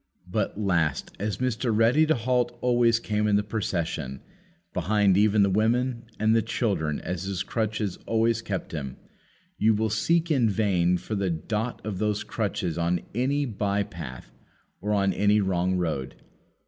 But, 0.27 0.59
last 0.59 1.11
as 1.19 1.37
Mr. 1.37 1.71
Ready 1.71 2.07
to 2.07 2.15
halt 2.15 2.57
always 2.61 2.99
came 2.99 3.27
in 3.27 3.35
the 3.35 3.43
procession 3.43 4.21
behind 4.73 5.15
even 5.15 5.43
the 5.43 5.49
women 5.51 6.05
and 6.19 6.35
the 6.35 6.41
children 6.41 6.99
as 7.01 7.25
his 7.25 7.43
crutches 7.43 7.99
always 8.07 8.41
kept 8.41 8.71
him 8.71 8.97
you 9.59 9.75
will 9.75 9.91
seek 9.91 10.31
in 10.31 10.49
vain 10.49 10.97
for 10.97 11.13
the 11.13 11.29
dot 11.29 11.85
of 11.85 11.99
those 11.99 12.23
crutches 12.23 12.79
on 12.79 13.01
any 13.13 13.45
by 13.45 13.83
path 13.83 14.31
or 14.81 14.91
on 14.91 15.13
any 15.13 15.39
wrong 15.39 15.77
road. 15.77 16.15